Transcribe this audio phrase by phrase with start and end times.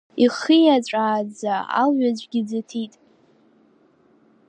[0.23, 2.93] Ихиаҵәааӡа алҩаҵәгьы ӡыҭит.